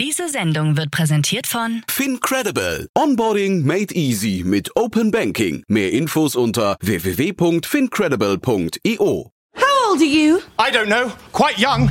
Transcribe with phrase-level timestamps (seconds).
[0.00, 2.88] Diese Sendung wird präsentiert von FinCredible.
[2.96, 5.62] Onboarding made easy mit Open Banking.
[5.68, 9.30] Mehr Infos unter www.fincredible.io.
[9.54, 10.38] How old are you?
[10.58, 11.12] I don't know.
[11.32, 11.90] Quite young.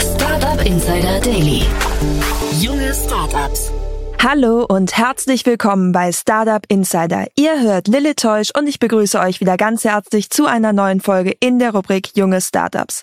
[0.00, 1.66] Startup Insider Daily.
[2.58, 3.73] Junge Startups.
[4.22, 7.26] Hallo und herzlich willkommen bei Startup Insider.
[7.36, 11.36] Ihr hört Lilith Teusch und ich begrüße euch wieder ganz herzlich zu einer neuen Folge
[11.40, 13.02] in der Rubrik Junge Startups.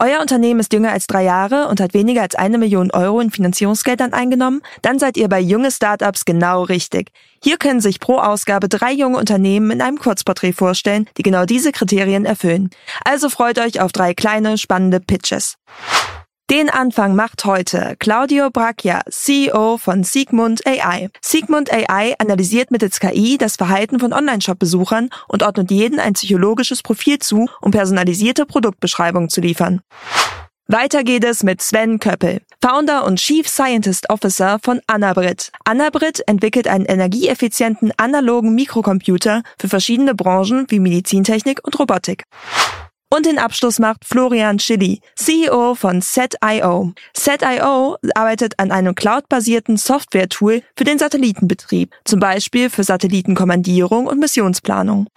[0.00, 3.32] Euer Unternehmen ist jünger als drei Jahre und hat weniger als eine Million Euro in
[3.32, 4.62] Finanzierungsgeldern eingenommen?
[4.80, 7.10] Dann seid ihr bei Junge Startups genau richtig.
[7.42, 11.72] Hier können sich pro Ausgabe drei junge Unternehmen in einem Kurzporträt vorstellen, die genau diese
[11.72, 12.70] Kriterien erfüllen.
[13.04, 15.56] Also freut euch auf drei kleine, spannende Pitches.
[16.50, 21.10] Den Anfang macht heute Claudio Bracchia, CEO von Sigmund AI.
[21.20, 27.18] Sigmund AI analysiert mittels KI das Verhalten von Online-Shop-Besuchern und ordnet jeden ein psychologisches Profil
[27.18, 29.82] zu, um personalisierte Produktbeschreibungen zu liefern.
[30.68, 35.52] Weiter geht es mit Sven Köppel, Founder und Chief Scientist Officer von Anabrit.
[35.66, 42.24] Anabrit entwickelt einen energieeffizienten analogen Mikrocomputer für verschiedene Branchen wie Medizintechnik und Robotik.
[43.10, 46.92] Und den Abschluss macht Florian Schilly, CEO von Set.io.
[47.16, 55.08] Set.io arbeitet an einem cloudbasierten Software-Tool für den Satellitenbetrieb, zum Beispiel für Satellitenkommandierung und Missionsplanung.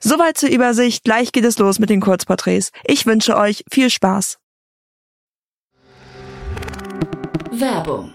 [0.00, 2.70] Soweit zur Übersicht, gleich geht es los mit den Kurzporträts.
[2.84, 4.38] Ich wünsche euch viel Spaß.
[7.50, 8.14] Werbung.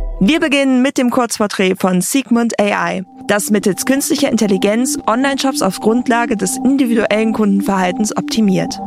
[0.23, 6.37] Wir beginnen mit dem Kurzporträt von Sigmund AI, das mittels künstlicher Intelligenz Online-Shops auf Grundlage
[6.37, 8.77] des individuellen Kundenverhaltens optimiert.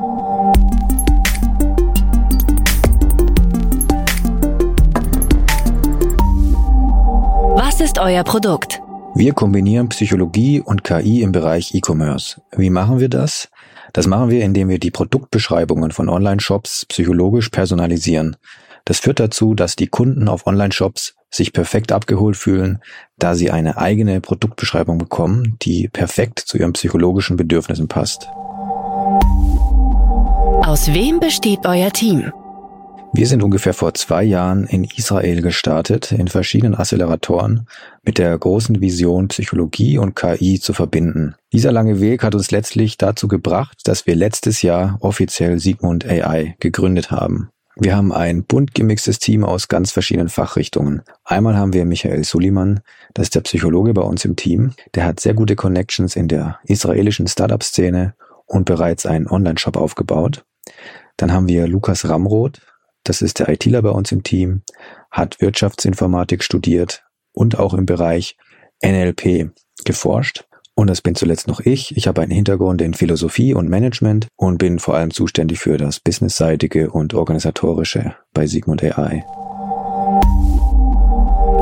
[7.56, 8.80] Was ist euer Produkt?
[9.16, 12.42] Wir kombinieren Psychologie und KI im Bereich E-Commerce.
[12.56, 13.48] Wie machen wir das?
[13.92, 18.36] Das machen wir, indem wir die Produktbeschreibungen von Online-Shops psychologisch personalisieren.
[18.84, 22.78] Das führt dazu, dass die Kunden auf Online-Shops sich perfekt abgeholt fühlen,
[23.18, 28.28] da sie eine eigene Produktbeschreibung bekommen, die perfekt zu ihren psychologischen Bedürfnissen passt.
[30.66, 32.32] Aus wem besteht euer Team?
[33.16, 37.68] Wir sind ungefähr vor zwei Jahren in Israel gestartet, in verschiedenen Acceleratoren,
[38.02, 41.36] mit der großen Vision, Psychologie und KI zu verbinden.
[41.52, 46.56] Dieser lange Weg hat uns letztlich dazu gebracht, dass wir letztes Jahr offiziell Sigmund AI
[46.58, 47.50] gegründet haben.
[47.76, 51.02] Wir haben ein bunt gemixtes Team aus ganz verschiedenen Fachrichtungen.
[51.24, 52.80] Einmal haben wir Michael Suliman,
[53.14, 54.74] das ist der Psychologe bei uns im Team.
[54.94, 58.14] Der hat sehr gute Connections in der israelischen Startup-Szene
[58.46, 60.44] und bereits einen Online-Shop aufgebaut.
[61.16, 62.60] Dann haben wir Lukas Ramroth,
[63.02, 64.62] das ist der ITler bei uns im Team,
[65.10, 68.36] hat Wirtschaftsinformatik studiert und auch im Bereich
[68.84, 69.50] NLP
[69.84, 70.46] geforscht.
[70.76, 71.96] Und das bin zuletzt noch ich.
[71.96, 76.00] Ich habe einen Hintergrund in Philosophie und Management und bin vor allem zuständig für das
[76.00, 79.24] Businessseitige und organisatorische bei Sigmund AI.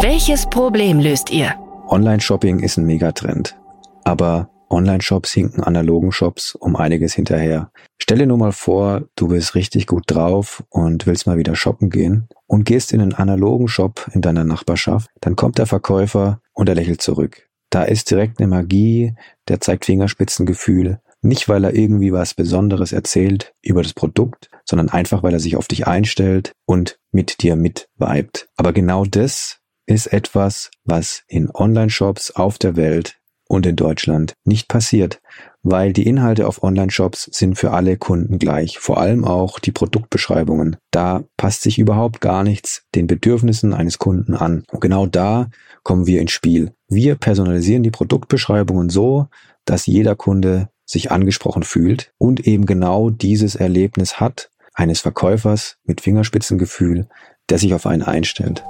[0.01, 1.55] Welches Problem löst ihr?
[1.89, 3.57] Online-Shopping ist ein Megatrend.
[4.05, 7.71] Aber Online-Shops hinken analogen Shops um einiges hinterher.
[7.99, 11.91] Stell dir nur mal vor, du bist richtig gut drauf und willst mal wieder shoppen
[11.91, 15.11] gehen und gehst in einen analogen Shop in deiner Nachbarschaft.
[15.21, 17.49] Dann kommt der Verkäufer und er lächelt zurück.
[17.73, 19.15] Da ist direkt eine Magie,
[19.49, 21.01] der zeigt Fingerspitzengefühl.
[21.23, 25.57] Nicht, weil er irgendwie was Besonderes erzählt über das Produkt, sondern einfach, weil er sich
[25.57, 28.49] auf dich einstellt und mit dir mitvibet.
[28.57, 33.17] Aber genau das ist etwas, was in Online-Shops auf der Welt
[33.53, 35.21] und in Deutschland nicht passiert,
[35.63, 40.79] weil die Inhalte auf Online-Shops sind für alle Kunden gleich, vor allem auch die Produktbeschreibungen.
[40.91, 44.65] Da passt sich überhaupt gar nichts den Bedürfnissen eines Kunden an.
[44.73, 45.51] Und genau da
[45.83, 46.73] kommen wir ins Spiel.
[46.89, 49.27] Wir personalisieren die Produktbeschreibungen so,
[49.67, 56.01] dass jeder Kunde sich angesprochen fühlt und eben genau dieses Erlebnis hat, eines Verkäufers mit
[56.01, 57.07] Fingerspitzengefühl,
[57.51, 58.65] der sich auf einen einstellt.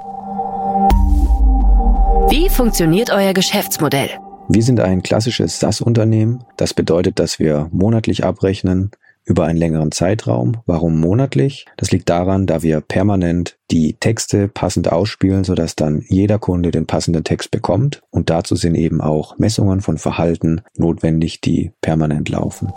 [2.29, 4.09] Wie funktioniert euer Geschäftsmodell?
[4.49, 6.43] Wir sind ein klassisches SaaS-Unternehmen.
[6.57, 8.91] Das bedeutet, dass wir monatlich abrechnen
[9.25, 10.57] über einen längeren Zeitraum.
[10.65, 11.65] Warum monatlich?
[11.77, 16.85] Das liegt daran, da wir permanent die Texte passend ausspielen, sodass dann jeder Kunde den
[16.85, 18.01] passenden Text bekommt.
[18.09, 22.73] Und dazu sind eben auch Messungen von Verhalten notwendig, die permanent laufen.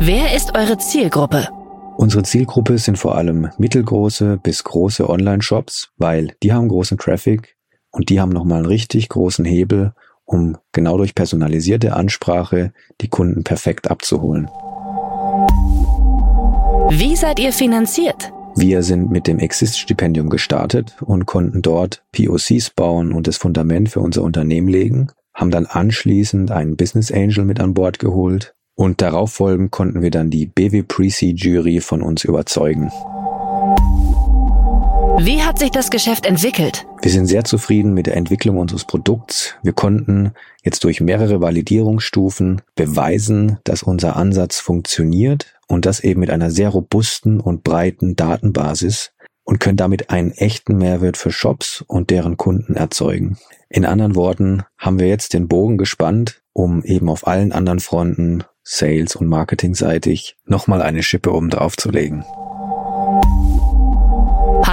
[0.00, 1.48] Wer ist eure Zielgruppe?
[1.96, 7.56] Unsere Zielgruppe sind vor allem mittelgroße bis große Online-Shops, weil die haben großen Traffic
[7.92, 9.92] und die haben nochmal einen richtig großen Hebel,
[10.24, 14.48] um genau durch personalisierte Ansprache die Kunden perfekt abzuholen.
[16.90, 18.32] Wie seid ihr finanziert?
[18.54, 24.00] Wir sind mit dem Exist-Stipendium gestartet und konnten dort POCs bauen und das Fundament für
[24.00, 29.32] unser Unternehmen legen, haben dann anschließend einen Business Angel mit an Bord geholt und darauf
[29.32, 32.90] folgend konnten wir dann die BW Pre-Seed Jury von uns überzeugen.
[35.52, 36.86] Hat sich das Geschäft entwickelt?
[37.02, 39.54] Wir sind sehr zufrieden mit der Entwicklung unseres Produkts.
[39.62, 40.32] Wir konnten
[40.64, 46.70] jetzt durch mehrere Validierungsstufen beweisen, dass unser Ansatz funktioniert und das eben mit einer sehr
[46.70, 49.12] robusten und breiten Datenbasis
[49.44, 53.36] und können damit einen echten Mehrwert für Shops und deren Kunden erzeugen.
[53.68, 58.42] In anderen Worten haben wir jetzt den Bogen gespannt, um eben auf allen anderen Fronten,
[58.62, 62.24] Sales und Marketingseitig, nochmal eine Schippe oben drauf zu legen.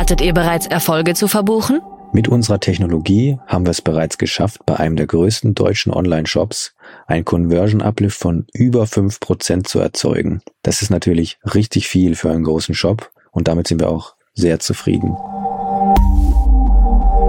[0.10, 1.82] Hattet ihr bereits Erfolge zu verbuchen?
[2.14, 6.74] Mit unserer Technologie haben wir es bereits geschafft, bei einem der größten deutschen Online-Shops
[7.06, 10.42] ein Conversion Uplift von über fünf Prozent zu erzeugen.
[10.64, 14.60] Das ist natürlich richtig viel für einen großen Shop und damit sind wir auch sehr
[14.60, 15.12] zufrieden.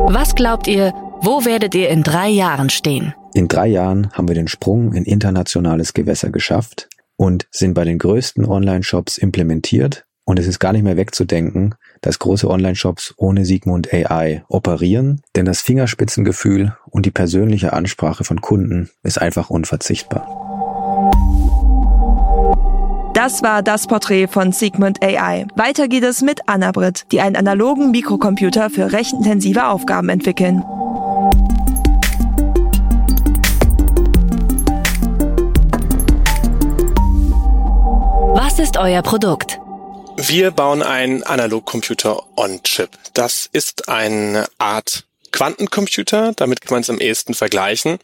[0.08, 3.12] Was glaubt ihr, wo werdet ihr in drei Jahren stehen?
[3.34, 7.98] In drei Jahren haben wir den Sprung in internationales Gewässer geschafft und sind bei den
[7.98, 13.92] größten Online-Shops implementiert und es ist gar nicht mehr wegzudenken, dass große Online-Shops ohne Sigmund
[13.92, 20.26] AI operieren, denn das Fingerspitzengefühl und die persönliche Ansprache von Kunden ist einfach unverzichtbar.
[23.14, 25.46] Das war das Porträt von Sigmund AI.
[25.54, 30.62] Weiter geht es mit Anna Britt, die einen analogen Mikrocomputer für rechtenintensive Aufgaben entwickeln.
[38.32, 39.60] Was ist euer Produkt?
[40.28, 42.90] Wir bauen einen Analogcomputer on-Chip.
[43.14, 47.98] Das ist eine Art Quantencomputer, damit kann man es am ehesten vergleichen.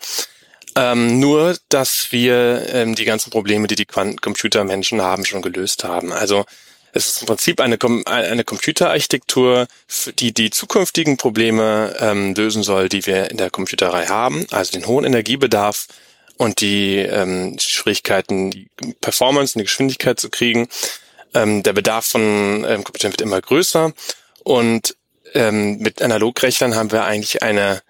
[0.76, 6.10] Ähm, nur, dass wir ähm, die ganzen Probleme, die die Quantencomputer-Menschen haben, schon gelöst haben.
[6.10, 6.46] Also
[6.92, 7.76] es ist im Prinzip eine,
[8.06, 9.66] eine Computerarchitektur,
[10.18, 14.86] die die zukünftigen Probleme ähm, lösen soll, die wir in der Computerei haben, also den
[14.86, 15.88] hohen Energiebedarf
[16.38, 18.68] und die ähm, Schwierigkeiten, die
[19.02, 20.68] Performance und die Geschwindigkeit zu kriegen.
[21.34, 23.92] Ähm, der Bedarf von ähm, Computern wird immer größer
[24.44, 24.96] und
[25.34, 27.82] ähm, mit Analogrechnern haben wir eigentlich eine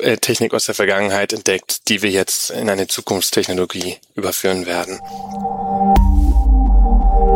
[0.00, 5.00] äh, Technik aus der Vergangenheit entdeckt, die wir jetzt in eine Zukunftstechnologie überführen werden.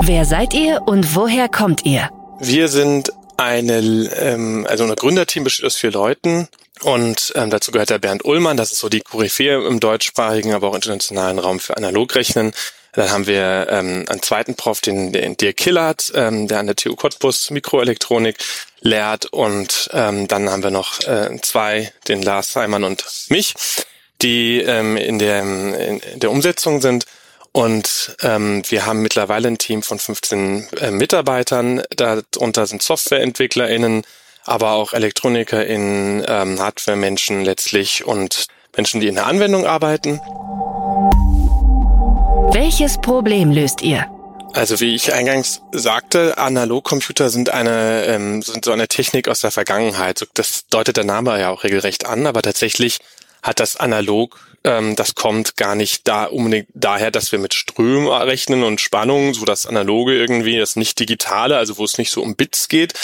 [0.02, 2.08] Wer seid ihr und woher kommt ihr?
[2.40, 6.48] Wir sind eine, ähm, also unser Gründerteam besteht aus vier Leuten
[6.82, 10.68] und ähm, dazu gehört der Bernd Ullmann, das ist so die Koryphäe im deutschsprachigen, aber
[10.68, 12.52] auch internationalen Raum für Analogrechnen.
[12.92, 16.76] Dann haben wir ähm, einen zweiten Prof, den, den Dirk Killert, ähm, der an der
[16.76, 18.36] TU Cottbus Mikroelektronik
[18.80, 19.26] lehrt.
[19.26, 23.54] Und ähm, dann haben wir noch äh, zwei, den Lars Seimann und mich,
[24.22, 27.04] die ähm, in, der, in der Umsetzung sind.
[27.52, 31.82] Und ähm, wir haben mittlerweile ein Team von 15 äh, Mitarbeitern.
[31.96, 34.04] Darunter sind SoftwareentwicklerInnen,
[34.44, 40.20] aber auch ElektronikerInnen, ähm, Hardware-Menschen letztlich und Menschen, die in der Anwendung arbeiten.
[42.52, 44.06] Welches Problem löst ihr?
[44.54, 49.50] Also wie ich eingangs sagte, Analogcomputer sind eine ähm, sind so eine Technik aus der
[49.50, 50.26] Vergangenheit.
[50.32, 53.00] Das deutet der Name ja auch regelrecht an, aber tatsächlich
[53.42, 58.08] hat das Analog, ähm, das kommt gar nicht da unbedingt daher, dass wir mit Strömen
[58.08, 62.22] rechnen und Spannungen, so das Analoge irgendwie, das nicht digitale, also wo es nicht so
[62.22, 62.94] um Bits geht,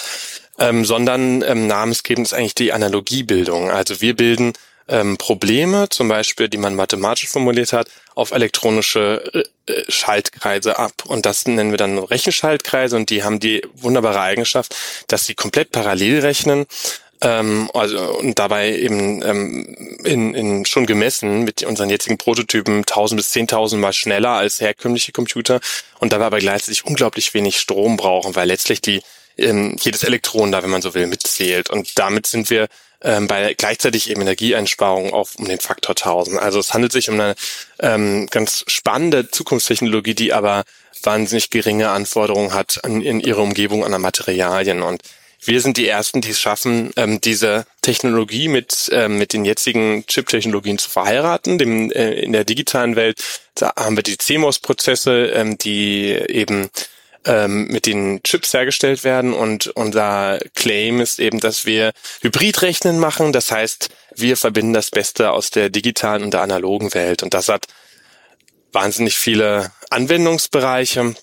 [0.59, 3.71] ähm, sondern ähm, namensgebend ist eigentlich die Analogiebildung.
[3.71, 4.55] Also wir bilden
[4.88, 11.05] ähm, Probleme, zum Beispiel, die man mathematisch formuliert hat, auf elektronische äh, äh, Schaltkreise ab.
[11.07, 14.76] Und das nennen wir dann Rechenschaltkreise und die haben die wunderbare Eigenschaft,
[15.09, 16.67] dass sie komplett parallel rechnen.
[17.23, 23.17] Ähm, also und dabei eben ähm, in, in schon gemessen mit unseren jetzigen Prototypen 1000
[23.17, 25.61] bis 10.000 Mal schneller als herkömmliche Computer
[26.00, 29.00] und dabei aber gleichzeitig unglaublich wenig Strom brauchen, weil letztlich die
[29.38, 31.71] ähm, jedes Elektron da, wenn man so will, mitzählt.
[31.71, 32.69] Und damit sind wir
[33.04, 36.38] ähm, bei gleichzeitig eben Energieeinsparungen auf um den Faktor 1000.
[36.38, 37.34] Also es handelt sich um eine
[37.78, 40.64] ähm, ganz spannende Zukunftstechnologie, die aber
[41.02, 44.82] wahnsinnig geringe Anforderungen hat an, in ihre Umgebung an Materialien.
[44.82, 45.02] Und
[45.44, 50.06] wir sind die Ersten, die es schaffen, ähm, diese Technologie mit, ähm, mit den jetzigen
[50.06, 51.58] Chip-Technologien zu verheiraten.
[51.58, 53.23] Dem, äh, in der digitalen Welt
[53.54, 56.70] da haben wir die CMOS-Prozesse, ähm, die eben
[57.26, 59.33] ähm, mit den Chips hergestellt werden.
[59.33, 63.33] Und unser Claim ist eben, dass wir Hybridrechnen machen.
[63.33, 67.23] Das heißt, wir verbinden das Beste aus der digitalen und der analogen Welt.
[67.23, 67.66] Und das hat
[68.73, 71.14] wahnsinnig viele Anwendungsbereiche.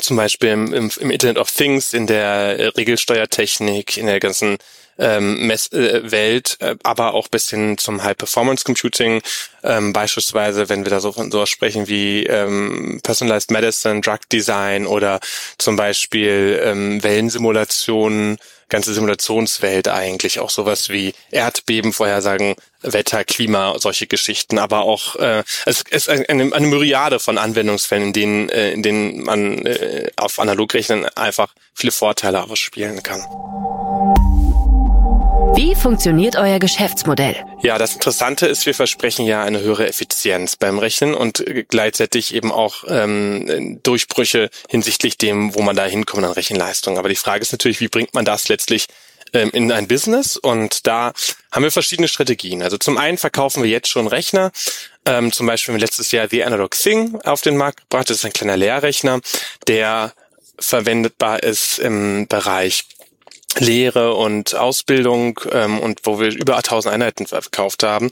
[0.00, 4.58] Zum Beispiel im, im, im Internet of Things, in der Regelsteuertechnik, in der ganzen
[4.98, 9.22] ähm, Mess äh, Welt, äh, aber auch bis hin zum High-Performance-Computing.
[9.62, 14.86] Ähm, beispielsweise, wenn wir da so von sowas sprechen wie ähm, Personalized Medicine, Drug Design
[14.86, 15.20] oder
[15.58, 18.38] zum Beispiel ähm, Wellensimulationen,
[18.70, 25.82] ganze Simulationswelt eigentlich, auch sowas wie Erdbebenvorhersagen, Wetter, Klima, solche Geschichten, aber auch äh, es
[25.90, 31.04] ist eine, eine Myriade von Anwendungsfällen, in denen, äh, in denen man äh, auf Analogrechnen
[31.16, 33.20] einfach viele Vorteile ausspielen kann.
[35.56, 37.36] Wie funktioniert euer Geschäftsmodell?
[37.62, 42.52] Ja, das Interessante ist, wir versprechen ja eine höhere Effizienz beim Rechnen und gleichzeitig eben
[42.52, 46.98] auch ähm, Durchbrüche hinsichtlich dem, wo man da hinkommt an Rechenleistung.
[46.98, 48.86] Aber die Frage ist natürlich, wie bringt man das letztlich
[49.32, 50.36] ähm, in ein Business?
[50.36, 51.12] Und da
[51.50, 52.62] haben wir verschiedene Strategien.
[52.62, 54.52] Also zum einen verkaufen wir jetzt schon Rechner.
[55.04, 58.08] Ähm, zum Beispiel haben wir letztes Jahr The Analog Thing auf den Markt gebracht.
[58.08, 59.20] Das ist ein kleiner Lehrrechner,
[59.66, 60.12] der
[60.60, 62.84] verwendbar ist im Bereich
[63.58, 68.10] Lehre und Ausbildung ähm, und wo wir über 1000 Einheiten verkauft haben.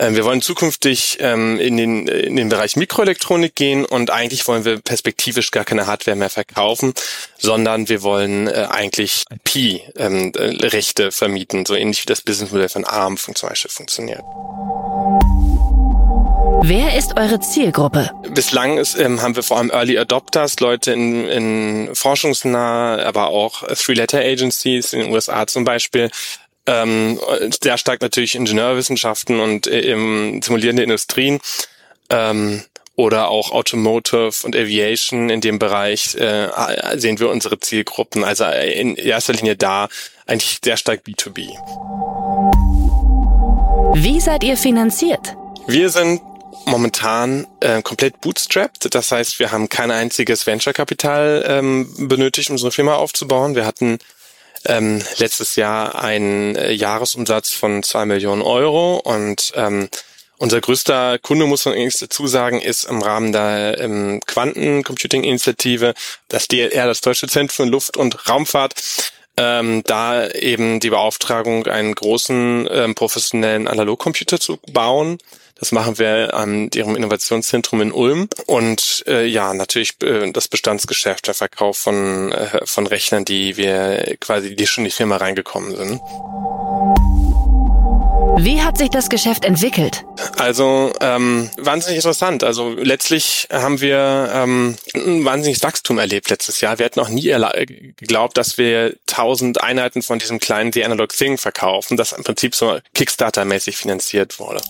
[0.00, 4.64] Ähm, wir wollen zukünftig ähm, in, den, in den Bereich Mikroelektronik gehen und eigentlich wollen
[4.64, 6.94] wir perspektivisch gar keine Hardware mehr verkaufen,
[7.38, 13.18] sondern wir wollen äh, eigentlich IP-Rechte ähm, vermieten, so ähnlich wie das Businessmodell von ARM
[13.18, 14.22] zum Beispiel funktioniert.
[16.62, 18.10] Wer ist eure Zielgruppe?
[18.34, 23.66] Bislang ist, ähm, haben wir vor allem Early Adopters, Leute in, in forschungsnah, aber auch
[23.66, 26.10] Three-Letter-Agencies in den USA zum Beispiel.
[26.66, 27.18] Ähm,
[27.62, 31.40] sehr stark natürlich Ingenieurwissenschaften und ähm, simulierende Industrien.
[32.10, 32.62] Ähm,
[32.96, 36.48] oder auch Automotive und Aviation in dem Bereich äh,
[36.96, 38.24] sehen wir unsere Zielgruppen.
[38.24, 39.88] Also in erster Linie da
[40.26, 41.48] eigentlich sehr stark B2B.
[43.94, 45.34] Wie seid ihr finanziert?
[45.66, 46.20] Wir sind
[46.66, 48.94] momentan äh, komplett bootstrapped.
[48.94, 53.54] Das heißt, wir haben kein einziges Venture-Kapital ähm, benötigt, um unsere Firma aufzubauen.
[53.54, 53.98] Wir hatten
[54.64, 59.88] ähm, letztes Jahr einen äh, Jahresumsatz von zwei Millionen Euro und ähm,
[60.36, 65.92] unser größter Kunde, muss man eigentlich dazu sagen, ist im Rahmen der ähm, Quantencomputing-Initiative
[66.28, 68.72] das DLR, das Deutsche Zentrum für Luft- und Raumfahrt,
[69.40, 75.16] ähm, da eben die Beauftragung, einen großen ähm, professionellen Analogcomputer zu bauen.
[75.58, 78.28] Das machen wir an ihrem Innovationszentrum in Ulm.
[78.46, 84.16] Und äh, ja, natürlich äh, das Bestandsgeschäft, der Verkauf von, äh, von Rechnern, die wir
[84.20, 86.00] quasi, die schon in die Firma reingekommen sind.
[88.38, 90.04] Wie hat sich das Geschäft entwickelt?
[90.38, 92.44] Also ähm, wahnsinnig interessant.
[92.44, 96.78] Also letztlich haben wir ähm, ein wahnsinniges Wachstum erlebt letztes Jahr.
[96.78, 97.34] Wir hätten auch nie
[97.96, 102.54] geglaubt, dass wir tausend Einheiten von diesem kleinen The Analog Thing verkaufen, das im Prinzip
[102.54, 104.60] so Kickstarter-mäßig finanziert wurde.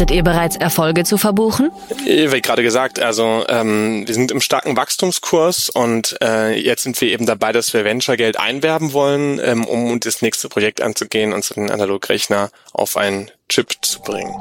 [0.00, 1.70] Hattet ihr bereits Erfolge zu verbuchen?
[2.06, 7.12] Wie gerade gesagt, also ähm, wir sind im starken Wachstumskurs und äh, jetzt sind wir
[7.12, 11.70] eben dabei, dass wir Venture-Geld einwerben wollen, ähm, um das nächste Projekt anzugehen und den
[11.70, 14.32] Analogrechner auf einen Chip zu bringen.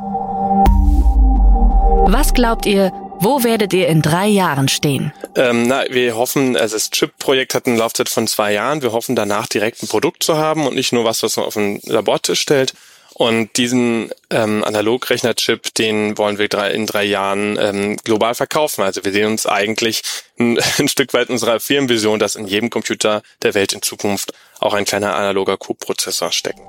[2.07, 5.11] Was glaubt ihr, wo werdet ihr in drei Jahren stehen?
[5.35, 8.81] Ähm, na, wir hoffen, also das Chip-Projekt hat eine Laufzeit von zwei Jahren.
[8.81, 11.55] Wir hoffen danach direkt ein Produkt zu haben und nicht nur was, was man auf
[11.55, 12.73] den Labortisch stellt.
[13.19, 18.81] Und diesen ähm, Analogrechner-Chip, den wollen wir drei, in drei Jahren ähm, global verkaufen.
[18.81, 20.03] Also wir sehen uns eigentlich
[20.39, 24.73] ein, ein Stück weit unserer Firmenvision, dass in jedem Computer der Welt in Zukunft auch
[24.73, 26.61] ein kleiner analoger Co-Prozessor stecken.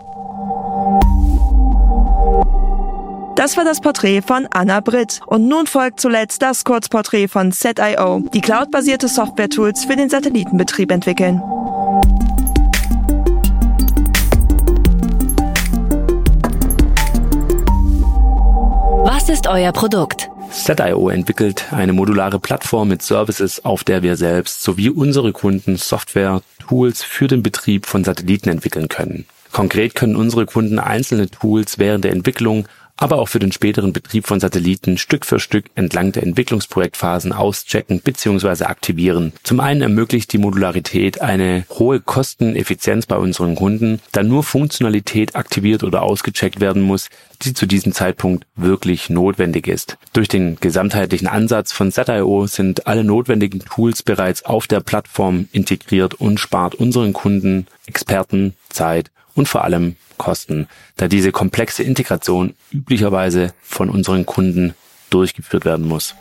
[3.36, 5.20] Das war das Porträt von Anna Britt.
[5.26, 11.40] Und nun folgt zuletzt das Kurzporträt von ZIO, die cloudbasierte Software-Tools für den Satellitenbetrieb entwickeln.
[19.30, 20.28] Ist euer Produkt?
[20.50, 26.42] SetIO entwickelt eine modulare Plattform mit Services, auf der wir selbst sowie unsere Kunden Software,
[26.58, 29.26] Tools für den Betrieb von Satelliten entwickeln können.
[29.52, 32.66] Konkret können unsere Kunden einzelne Tools während der Entwicklung
[33.00, 38.00] aber auch für den späteren Betrieb von Satelliten Stück für Stück entlang der Entwicklungsprojektphasen auschecken
[38.00, 38.64] bzw.
[38.64, 39.32] aktivieren.
[39.42, 45.82] Zum einen ermöglicht die Modularität eine hohe Kosteneffizienz bei unseren Kunden, da nur Funktionalität aktiviert
[45.82, 47.08] oder ausgecheckt werden muss,
[47.42, 49.96] die zu diesem Zeitpunkt wirklich notwendig ist.
[50.12, 56.14] Durch den gesamtheitlichen Ansatz von ZIO sind alle notwendigen Tools bereits auf der Plattform integriert
[56.14, 63.54] und spart unseren Kunden, Experten Zeit und vor allem Kosten, da diese komplexe Integration üblicherweise
[63.62, 64.74] von unseren Kunden
[65.08, 66.14] durchgeführt werden muss.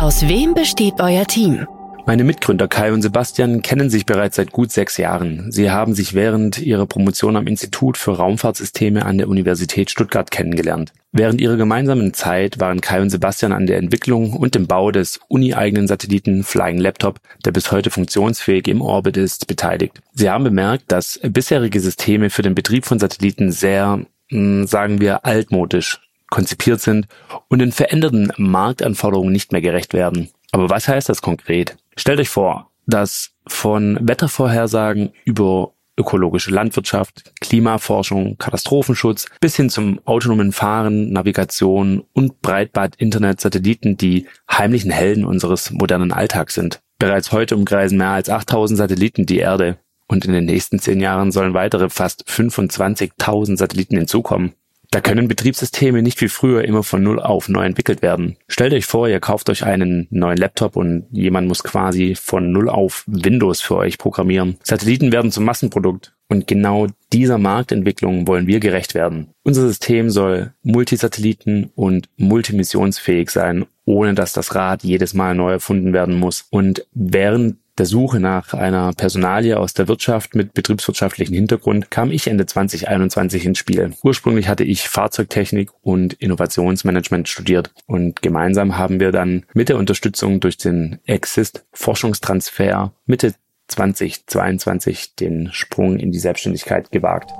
[0.00, 1.66] Aus wem besteht euer Team?
[2.08, 5.52] Meine Mitgründer Kai und Sebastian kennen sich bereits seit gut sechs Jahren.
[5.52, 10.94] Sie haben sich während ihrer Promotion am Institut für Raumfahrtsysteme an der Universität Stuttgart kennengelernt.
[11.12, 15.20] Während ihrer gemeinsamen Zeit waren Kai und Sebastian an der Entwicklung und dem Bau des
[15.28, 20.00] uni-eigenen Satelliten Flying Laptop, der bis heute funktionsfähig im Orbit ist, beteiligt.
[20.14, 24.00] Sie haben bemerkt, dass bisherige Systeme für den Betrieb von Satelliten sehr,
[24.30, 26.00] hm, sagen wir, altmodisch
[26.30, 27.06] konzipiert sind
[27.48, 30.30] und den veränderten Marktanforderungen nicht mehr gerecht werden.
[30.52, 31.76] Aber was heißt das konkret?
[31.98, 40.52] Stellt euch vor, dass von Wettervorhersagen über ökologische Landwirtschaft, Klimaforschung, Katastrophenschutz bis hin zum autonomen
[40.52, 46.80] Fahren, Navigation und Breitband-Internet Satelliten die heimlichen Helden unseres modernen Alltags sind.
[47.00, 51.32] Bereits heute umkreisen mehr als 8000 Satelliten die Erde und in den nächsten zehn Jahren
[51.32, 54.54] sollen weitere fast 25.000 Satelliten hinzukommen.
[54.90, 58.36] Da können Betriebssysteme nicht wie früher immer von Null auf neu entwickelt werden.
[58.48, 62.70] Stellt euch vor, ihr kauft euch einen neuen Laptop und jemand muss quasi von Null
[62.70, 64.56] auf Windows für euch programmieren.
[64.62, 69.28] Satelliten werden zum Massenprodukt und genau dieser Marktentwicklung wollen wir gerecht werden.
[69.44, 75.92] Unser System soll multisatelliten und multimissionsfähig sein, ohne dass das Rad jedes Mal neu erfunden
[75.92, 76.46] werden muss.
[76.50, 82.26] Und während der Suche nach einer Personalie aus der Wirtschaft mit betriebswirtschaftlichen Hintergrund kam ich
[82.26, 83.92] Ende 2021 ins Spiel.
[84.02, 90.40] Ursprünglich hatte ich Fahrzeugtechnik und Innovationsmanagement studiert und gemeinsam haben wir dann mit der Unterstützung
[90.40, 93.34] durch den Exist Forschungstransfer Mitte
[93.68, 97.32] 2022 den Sprung in die Selbstständigkeit gewagt.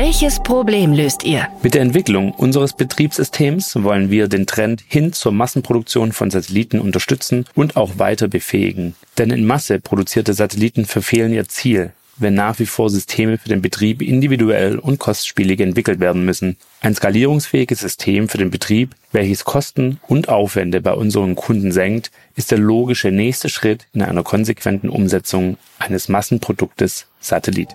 [0.00, 1.48] Welches Problem löst ihr?
[1.60, 7.46] Mit der Entwicklung unseres Betriebssystems wollen wir den Trend hin zur Massenproduktion von Satelliten unterstützen
[7.56, 8.94] und auch weiter befähigen.
[9.18, 13.60] Denn in Masse produzierte Satelliten verfehlen ihr Ziel, wenn nach wie vor Systeme für den
[13.60, 16.58] Betrieb individuell und kostspielig entwickelt werden müssen.
[16.80, 22.52] Ein skalierungsfähiges System für den Betrieb, welches Kosten und Aufwände bei unseren Kunden senkt, ist
[22.52, 27.70] der logische nächste Schritt in einer konsequenten Umsetzung eines Massenproduktes Satellit.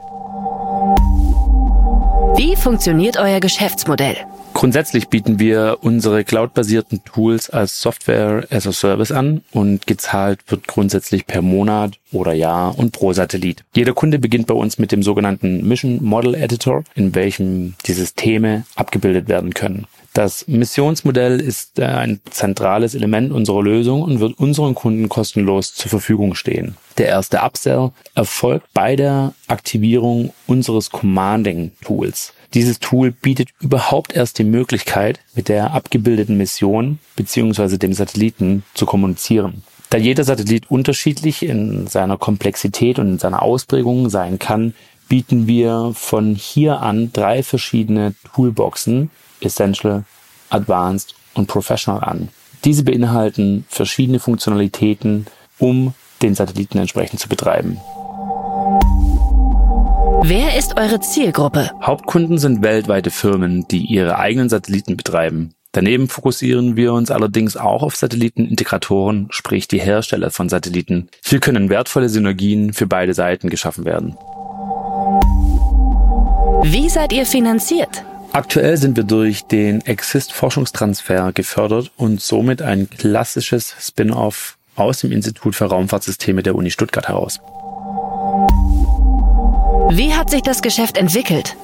[2.36, 4.18] Wie funktioniert euer Geschäftsmodell?
[4.54, 10.68] Grundsätzlich bieten wir unsere cloudbasierten Tools als Software as a Service an und gezahlt wird
[10.68, 13.64] grundsätzlich per Monat oder Jahr und pro Satellit.
[13.76, 18.64] Jeder Kunde beginnt bei uns mit dem sogenannten Mission Model Editor, in welchem die Systeme
[18.76, 19.86] abgebildet werden können.
[20.14, 25.90] Das Missionsmodell ist äh, ein zentrales Element unserer Lösung und wird unseren Kunden kostenlos zur
[25.90, 26.78] Verfügung stehen.
[27.00, 32.34] Der erste Upsell erfolgt bei der Aktivierung unseres Commanding Tools.
[32.54, 37.78] Dieses Tool bietet überhaupt erst die Möglichkeit, mit der abgebildeten Mission bzw.
[37.78, 39.64] dem Satelliten zu kommunizieren.
[39.90, 44.76] Da jeder Satellit unterschiedlich in seiner Komplexität und in seiner Ausprägung sein kann,
[45.10, 49.10] bieten wir von hier an drei verschiedene Toolboxen,
[49.46, 50.04] Essential,
[50.50, 52.30] Advanced und Professional an.
[52.64, 55.26] Diese beinhalten verschiedene Funktionalitäten,
[55.60, 57.78] um den Satelliten entsprechend zu betreiben.
[60.26, 61.72] Wer ist eure Zielgruppe?
[61.82, 65.54] Hauptkunden sind weltweite Firmen, die ihre eigenen Satelliten betreiben.
[65.74, 71.10] Daneben fokussieren wir uns allerdings auch auf Satellitenintegratoren, sprich die Hersteller von Satelliten.
[71.26, 74.16] Hier können wertvolle Synergien für beide Seiten geschaffen werden.
[76.64, 78.06] Wie seid ihr finanziert?
[78.34, 85.12] Aktuell sind wir durch den Exist Forschungstransfer gefördert und somit ein klassisches Spin-off aus dem
[85.12, 87.40] Institut für Raumfahrtsysteme der Uni Stuttgart heraus.
[89.92, 91.56] Wie hat sich das Geschäft entwickelt?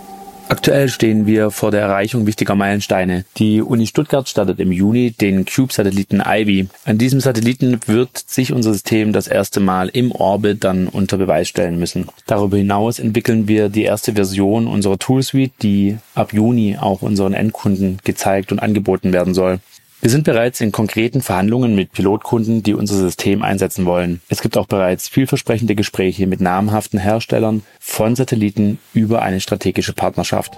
[0.52, 3.24] Aktuell stehen wir vor der Erreichung wichtiger Meilensteine.
[3.38, 6.70] Die Uni Stuttgart startet im Juni den CubeSatelliten Ivy.
[6.86, 11.50] An diesem Satelliten wird sich unser System das erste Mal im Orbit dann unter Beweis
[11.50, 12.08] stellen müssen.
[12.26, 18.00] Darüber hinaus entwickeln wir die erste Version unserer Toolsuite, die ab Juni auch unseren Endkunden
[18.04, 19.60] gezeigt und angeboten werden soll.
[20.02, 24.22] Wir sind bereits in konkreten Verhandlungen mit Pilotkunden, die unser System einsetzen wollen.
[24.30, 30.54] Es gibt auch bereits vielversprechende Gespräche mit namhaften Herstellern von Satelliten über eine strategische Partnerschaft.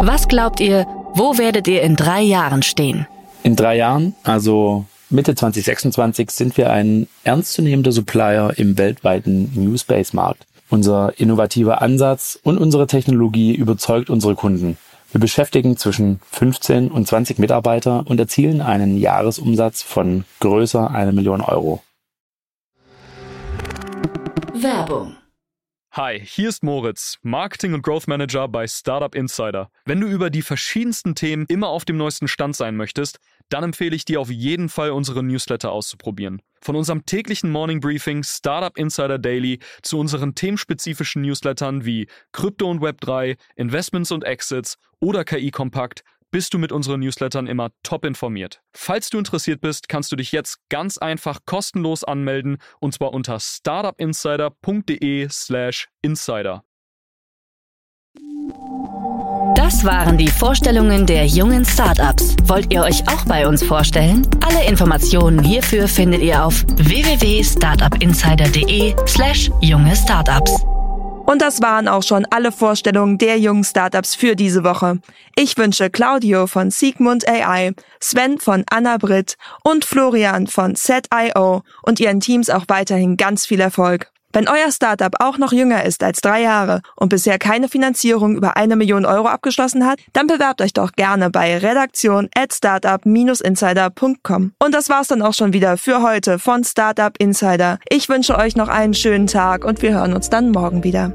[0.00, 3.06] Was glaubt ihr, wo werdet ihr in drei Jahren stehen?
[3.44, 10.12] In drei Jahren, also Mitte 2026, sind wir ein ernstzunehmender Supplier im weltweiten New Space
[10.12, 10.44] Markt.
[10.70, 14.76] Unser innovativer Ansatz und unsere Technologie überzeugt unsere Kunden.
[15.12, 21.40] Wir beschäftigen zwischen 15 und 20 Mitarbeiter und erzielen einen Jahresumsatz von größer einer Million
[21.40, 21.82] Euro.
[24.52, 25.16] Werbung.
[25.92, 29.70] Hi, hier ist Moritz, Marketing und Growth Manager bei Startup Insider.
[29.86, 33.96] Wenn du über die verschiedensten Themen immer auf dem neuesten Stand sein möchtest, dann empfehle
[33.96, 36.42] ich dir auf jeden Fall unsere Newsletter auszuprobieren.
[36.60, 42.82] Von unserem täglichen Morning Briefing Startup Insider Daily zu unseren themenspezifischen Newslettern wie Krypto und
[42.82, 48.60] Web3, Investments und Exits oder KI Kompakt bist du mit unseren Newslettern immer top informiert.
[48.74, 53.40] Falls du interessiert bist, kannst du dich jetzt ganz einfach kostenlos anmelden und zwar unter
[53.40, 55.88] startupinsider.de/slash
[59.66, 62.36] Das waren die Vorstellungen der jungen Startups.
[62.44, 64.24] Wollt ihr euch auch bei uns vorstellen?
[64.40, 70.64] Alle Informationen hierfür findet ihr auf www.startupinsider.de/slash junge Startups.
[71.26, 75.00] Und das waren auch schon alle Vorstellungen der jungen Startups für diese Woche.
[75.34, 81.98] Ich wünsche Claudio von Sigmund AI, Sven von Anna Britt und Florian von Set.io und
[81.98, 84.12] ihren Teams auch weiterhin ganz viel Erfolg.
[84.36, 88.58] Wenn euer Startup auch noch jünger ist als drei Jahre und bisher keine Finanzierung über
[88.58, 94.52] eine Million Euro abgeschlossen hat, dann bewerbt euch doch gerne bei redaktion at startup-insider.com.
[94.58, 97.78] Und das war's dann auch schon wieder für heute von Startup Insider.
[97.88, 101.14] Ich wünsche euch noch einen schönen Tag und wir hören uns dann morgen wieder.